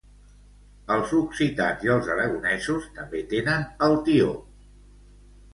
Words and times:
Els 0.93 1.11
occitans 1.17 1.85
i 1.87 1.91
els 1.97 2.09
aragonesos 2.15 2.87
també 2.97 3.21
tenen 3.35 3.69
el 3.89 3.99
tió. 4.09 4.33